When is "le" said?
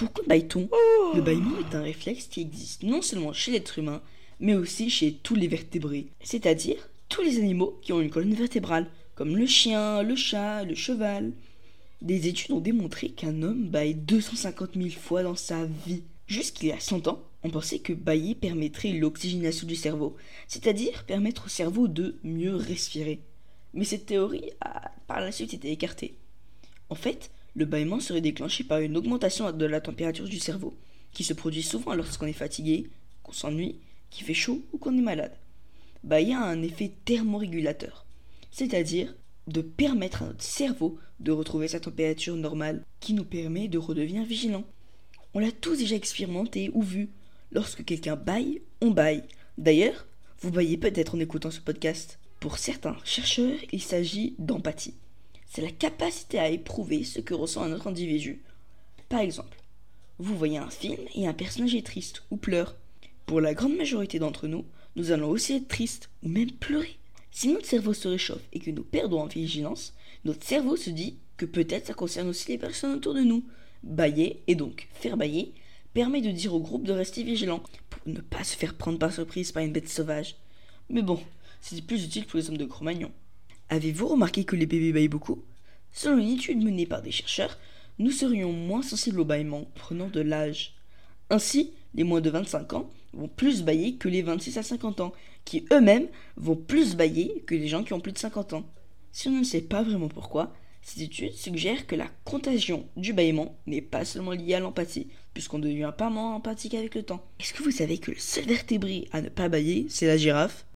1.14-1.20, 9.36-9.44, 10.02-10.16, 10.64-10.74, 27.54-27.64, 106.96-107.04, 108.10-108.18